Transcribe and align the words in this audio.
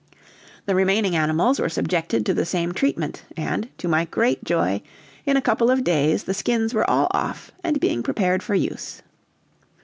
The 0.65 0.73
remaining 0.73 1.15
animals 1.15 1.59
were 1.59 1.69
subjected 1.69 2.25
to 2.25 2.33
the 2.33 2.43
same 2.43 2.71
treatment, 2.71 3.21
and, 3.37 3.69
to 3.77 3.87
my 3.87 4.05
great 4.05 4.43
joy, 4.43 4.81
in 5.27 5.37
a 5.37 5.43
couple 5.43 5.69
of 5.69 5.83
days 5.83 6.23
the 6.23 6.33
skins 6.33 6.73
were 6.73 6.89
all 6.89 7.05
off, 7.11 7.51
and 7.63 7.79
being 7.79 8.01
prepared 8.01 8.41
for 8.41 8.55
use. 8.55 9.03